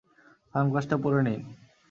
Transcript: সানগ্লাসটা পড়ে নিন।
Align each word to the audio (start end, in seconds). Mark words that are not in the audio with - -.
সানগ্লাসটা 0.55 0.95
পড়ে 1.03 1.21
নিন। 1.25 1.41